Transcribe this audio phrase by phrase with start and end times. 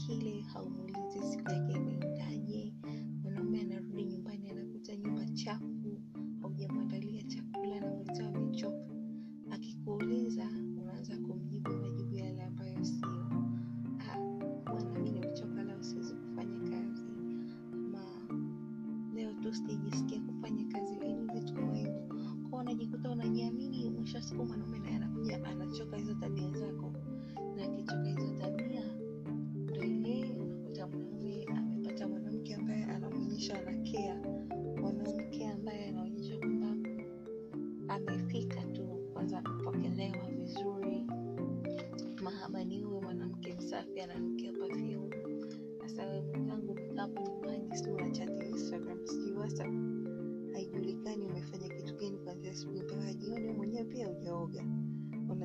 [0.00, 0.99] 心里好无聊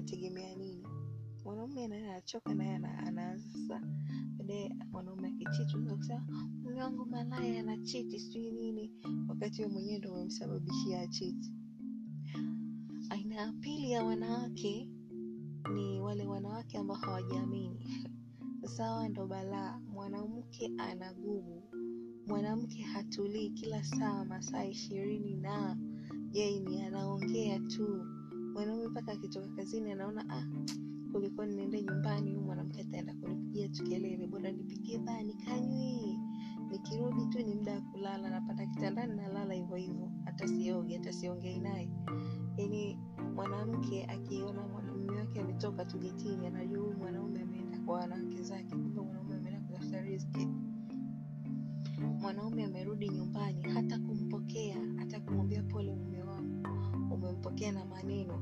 [0.05, 0.87] unategemea nini?
[1.43, 3.81] Mwanaume naye anachoka naye ana- anaanza
[4.37, 8.91] baadaye mwanaume akichiti unaweza kusema mume wangu malaya anachiti sijui nini.
[9.29, 11.53] Wakati wewe mwenyewe ndo umemsababishia achiti.
[13.09, 14.89] Aina ya pili ya wanawake
[15.73, 17.87] ni wale wanawake ambao hawajiamini.
[18.61, 19.79] Sasa hawa ndo balaa.
[19.79, 21.63] Mwanamke ana gumu
[22.27, 25.77] mwanamke hatulii kila saa masaa ishirini na
[26.33, 28.05] yeye ni anaongea tu
[28.55, 30.45] mwanaume mpaka akitoka kazini anaona ah,
[31.11, 33.83] kulikuwa niende nyumbani huyu mwanamke ataenda kunipigia tu
[34.27, 36.19] bora nipigie baa nikanywe,
[36.71, 41.59] nikirudi tu ni muda wa kulala napanda kitandani nalala hivyo hivyo hata sioge hata siongei
[41.59, 41.89] naye
[42.57, 42.97] yaani
[43.35, 45.97] mwanamke akiona mwanamume wake ametoka tu
[46.47, 50.47] anajua huyu mwanaume ameenda kwa wanawake zake kumbe mwanaume ameenda kutafuta riziki
[52.21, 56.24] mwanaume amerudi nyumbani hata kumpokea hata kumwambia pole mume
[57.35, 58.41] wangu umempokea na maneno.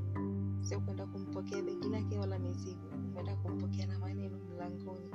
[0.61, 2.89] Sio kwenda kumpokea begi lake wala mizigo.
[3.13, 5.09] Kwenda kumpokea na maneno mlangoni.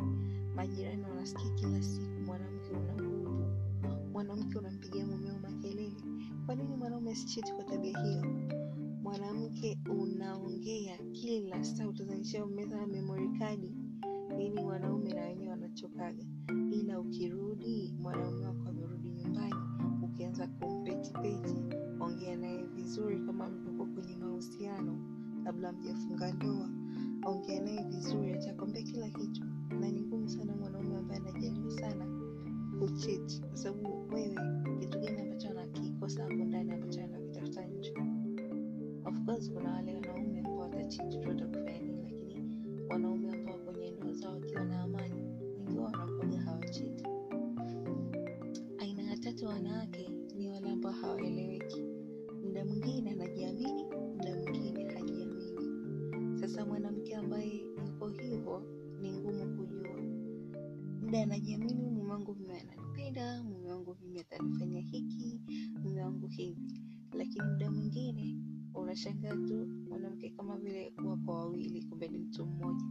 [0.55, 3.44] Majirani wanasikia kila siku mwanamke una nguvu.
[4.12, 5.97] Mwanamke unampigia mumeo makelele.
[6.47, 8.25] Kwa nini mwanaume asichiti kwa tabia hiyo?
[9.03, 13.72] Mwanamke unaongea kila saa utazanishia umeza memory card.
[14.37, 16.25] Nini wanaume na wenyewe wanachokaga.
[16.72, 19.55] Ila ukirudi mwanaume wako amerudi nyumbani
[25.58, 26.69] kabla mjafunga ndoa.
[27.26, 29.44] Ongea naye vizuri atakwambia kila kitu.
[29.80, 32.06] Na ni ngumu sana mwanaume ambaye anajaribu sana
[32.78, 34.36] kuchiti kwa sababu wewe
[34.80, 37.94] kitu gani ambacho anakikosa hapo ndani ambacho anakitafuta nje?
[39.04, 42.02] Of course kuna wale wanaume ambao watachiti tu nini?
[42.02, 43.28] Lakini wanaume
[61.08, 65.41] muda anajiamini mume wangu vime ananipenda mume wangu vime atanifanya hiki
[65.82, 66.82] mume wangu hivi.
[67.12, 68.36] Lakini muda mwingine
[68.74, 72.84] unashangaa tu mwanamke kama vile wapo wawili kumbe ni mtu mmoja.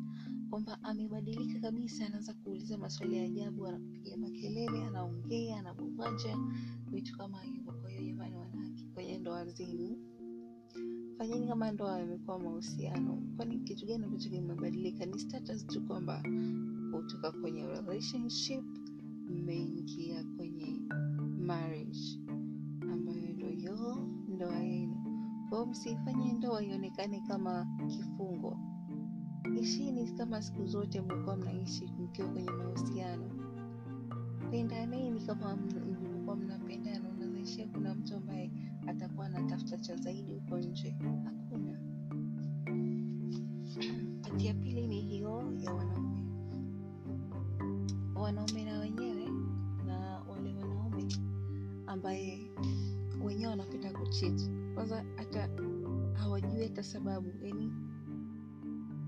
[0.49, 6.37] Kwamba amebadilika kabisa anaanza kuuliza maswali ya ajabu anakupigia makelele anaongea anamuvanja
[6.91, 7.73] vitu kama hivyo.
[7.73, 9.97] Kwa hiyo jamani wanawake kwenye ndoa zenu
[11.17, 13.23] fanyeni kama ndoa imekuwa mahusiano.
[13.37, 15.05] Kwani kitu gani ambacho kimebadilika?
[15.05, 16.23] Ni status tu kwamba
[16.91, 18.63] kutoka kwenye relationship
[19.29, 20.81] mmeingia kwenye
[21.39, 22.19] marriage
[22.91, 24.95] ambayo ndo hiyo ndoa yenu.
[25.49, 28.57] Kwao msifanye ndoa ionekane kama kifungo.
[29.61, 33.29] Ishini kama siku zote mlikuwa mnaishi mkiwa kwenye mahusiano.
[34.51, 38.51] Pendaneni kama mlikuwa mnapendana unazaishia kuna mtu ambaye
[38.87, 40.95] atakuwa anatafuta cha zaidi huko nje.
[41.25, 41.79] Hakuna.
[44.21, 45.96] Pati ya pili ni hiyo ya wanaume
[54.17, 55.49] kuchiti kwanza hata
[56.13, 57.29] hawajui hata sababu.
[57.41, 57.71] Yani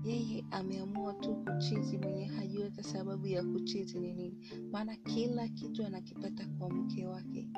[0.04, 4.48] yeye ameamua tu kuchiti mwenye hajui hata sababu ya kuchiti ni nini.
[4.72, 7.48] Maana kila kitu anakipata kwa mke wake.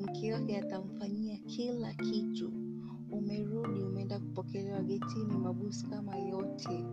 [0.00, 2.52] Mke wake atamfanyia kila kitu.
[3.10, 6.84] Umerudi umeenda kupokelewa getini mabusi kama yote.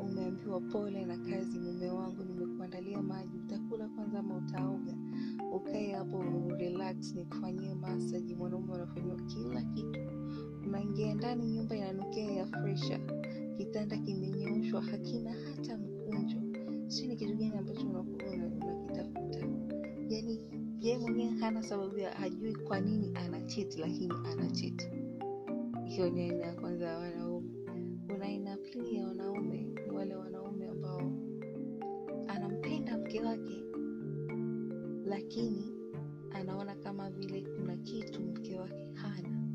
[0.00, 2.24] Umeambiwa pole na kazi mume wangu.
[2.24, 3.38] Nimekuandalia maji.
[3.38, 4.94] Utakula kwanza ama utaoga?
[5.52, 6.18] Ukae hapo
[6.84, 10.00] urelax nikufanyie masaji mwanaume anafanyiwa kila kitu.
[10.66, 13.00] Unaingia ndani nyumba inanukia ya fresha.
[13.56, 16.36] Kitanda kimenyooshwa hakina hata mkunjo.
[16.86, 19.46] Sio ni kitu gani ambacho unakuwa unakitafuta.
[20.08, 20.40] Yani
[20.80, 24.86] yeye mwenyewe hana sababu hajui kwa nini anachiti lakini anachiti
[25.84, 27.48] hiyo ni aina ya kwanza ya wanaume.
[28.08, 31.12] Kuna aina pili ya wanaume ni wale wanaume ambao
[32.28, 33.62] anampenda mke wake
[35.04, 35.73] lakini
[36.44, 39.48] anaona kama vile kuna kitu mke wake hana.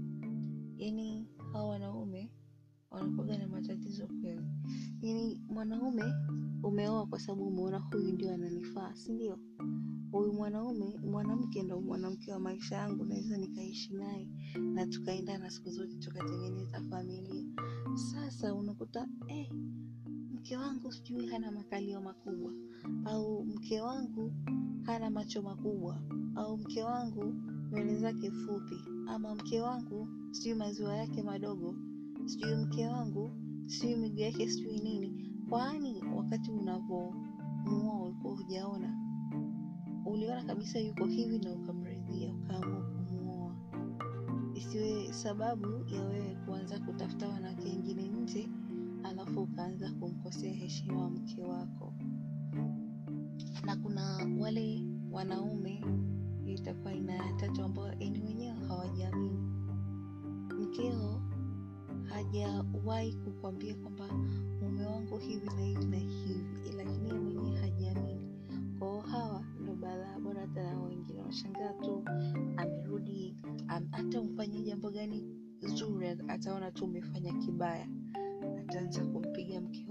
[0.77, 2.31] Yani hawa wanaume
[2.91, 4.47] wanakuaga na matatizo kweli.
[5.01, 6.03] Yani mwanaume
[6.63, 9.39] umeoa kwa sababu umeona huyu ndio ananifaa si ndio?
[10.12, 14.27] Huyu mwanaume mwanamke ndo mwanamke wa maisha yangu naweza nikaishi naye
[14.74, 17.45] na tukaendana siku zote tukatengeneza familia.
[18.12, 19.51] Sasa unakuta eh,
[20.50, 22.54] mke wangu sijui hana makalio makubwa
[23.06, 24.34] au mke wangu
[24.84, 26.01] hana macho makubwa
[26.36, 27.34] au mke wangu
[27.72, 28.75] nywele zake fupi
[29.07, 31.75] ama mke wangu sijui maziwa yake madogo
[32.25, 33.31] sijui mke wangu
[33.66, 35.31] sijui miguu yake sijui nini.
[35.50, 38.98] Kwani wakati unavomuoa ulikuwa hujaona?
[40.06, 43.56] Uliona kabisa yuko hivi na ukamridhia ukaamua kumuoa.
[44.56, 48.50] Isiwe sababu ya wewe kuanza kutafuta wanawake wengine nje
[49.04, 51.94] alafu ukaanza kumkosea heshima mke wako.
[53.66, 55.86] Na kuna wale wanaume
[56.46, 59.40] itakuwa aina ya tatu ambao ni wenyewe hawajiamini.
[60.60, 61.22] Mkeo
[62.04, 64.07] hajawahi kukwambia kwamba
[64.62, 68.30] mume wangu hivi na hivi na hivi lakini mwenyewe hajiamini.
[68.80, 71.22] Kwao hawa ndo balaa bora hata na wengine.
[71.22, 72.04] Washangaa tu
[72.57, 73.36] amerudi
[73.68, 75.24] am, hata umfanyie jambo gani
[75.75, 77.88] zuri ataona tu umefanya kibaya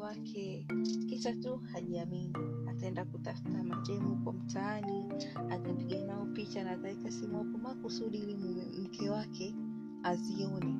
[0.08, 0.66] wake.
[1.08, 2.32] Kisa tu hajiamini.
[2.70, 5.05] Ataenda kutafuta mademu kwa mtaani
[5.50, 8.34] atapiga nao picha na ataweka simu hapo makusudi ili
[8.82, 9.55] mke wake
[10.02, 10.75] azione.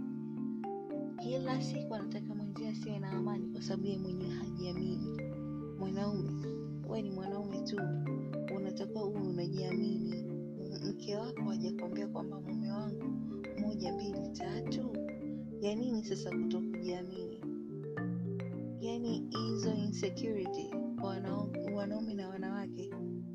[1.23, 5.21] Kila siku anataka mwenzie asiwe na amani kwa sababu ye mwenyewe hajiamini.
[5.79, 6.31] Mwanaume
[6.89, 7.77] we ni mwanaume tu.
[8.57, 10.25] Unatakiwa uwe unajiamini.
[10.89, 13.05] Mke wako hajakwambia kwamba mume wangu
[13.61, 14.97] moja mbili tatu.
[15.61, 17.38] Ya nini sasa kuto kujiamini
[19.03, 20.71] yani hizo insecurity
[21.75, 22.91] wanaume na wanawake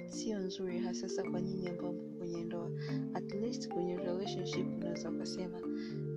[0.08, 2.72] sio nzuri hasasa kwa nyinyi ambao mko kwenye ndoa.
[3.14, 5.60] At least kwenye relationship unaweza ukasema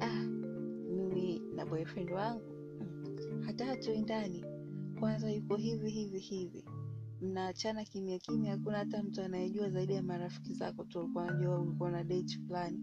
[0.00, 0.24] ah
[0.96, 2.42] mimi na boyfriend wangu.
[3.40, 4.44] Hata hatuendani
[5.00, 6.64] kwanza yuko hivi hivi hivi.
[7.20, 11.90] Mnaachana kimya kimya hakuna hata mtu anayejua zaidi ya marafiki zako tu ulikuwa najua ulikuwa
[11.90, 12.80] na date fulani.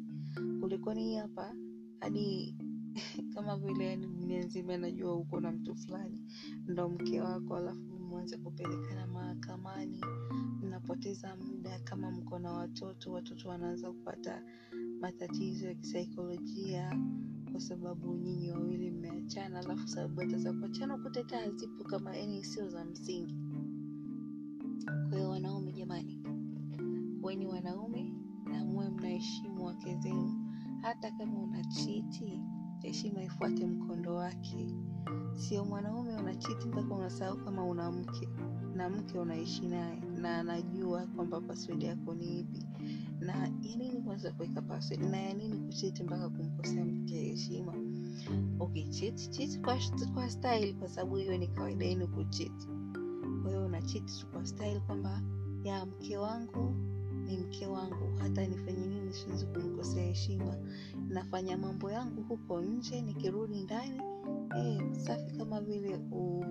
[0.61, 1.55] Kulikoni hapa
[1.99, 2.55] hadi
[3.33, 6.21] kama vile yani dunia nzima najua uko na mtu fulani
[6.67, 10.01] ndo mke wako alafu mwanze kupelekana mahakamani
[10.61, 14.43] mnapoteza muda kama mko na watoto watoto wanaanza kupata
[14.99, 16.99] matatizo ya kisaikolojia
[17.51, 22.69] kwa sababu nyinyi wawili mmeachana alafu sababu hata za kuachana kuteta hazipo kama yani sio
[22.69, 23.35] za msingi.
[25.09, 26.21] Kwa hiyo wanaume jamani
[27.23, 28.13] weni wanaume
[28.45, 28.65] na
[29.13, 30.49] mnaheshimu wake zenu.
[30.81, 32.39] Hata kama una chiti
[32.83, 34.67] heshima ifuate mkondo wake.
[35.35, 38.29] Sio mwanaume unachiti mpaka unasahau kama una mke
[38.75, 42.65] na mke unaishi naye na anajua kwamba password yako ni ipi.
[43.19, 47.73] Na ya nini kwanza kuweka password na ya nini kuchiti mpaka kumkosea mke heshima?
[48.59, 49.77] Okay, chiti kwa,
[50.13, 52.67] kwa style kwa sababu hiyo ni kawaida yenu kuchiti.
[53.41, 55.21] Kwa hiyo unachiti tu kwa style kwamba
[55.63, 56.75] ya mke wangu
[57.25, 60.57] ni mke wangu hata nifanye nini siwezi kumkosea heshima.
[61.09, 64.01] Nafanya mambo yangu huko nje nikirudi ndani
[64.57, 66.43] eh, safi kama vile u,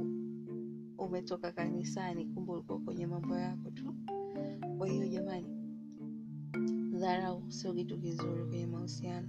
[0.98, 3.94] umetoka kanisani kumbe ulikuwa kwenye mambo yako tu.
[4.78, 5.46] Kwa hiyo jamani
[6.98, 9.21] dharau sio kitu kizuri kwenye mahusiano